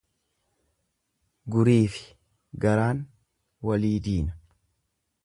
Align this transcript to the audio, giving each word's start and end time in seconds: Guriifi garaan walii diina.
Guriifi 1.55 2.07
garaan 2.65 3.05
walii 3.69 3.93
diina. 4.09 4.39